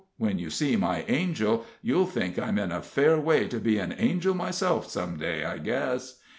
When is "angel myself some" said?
3.95-5.17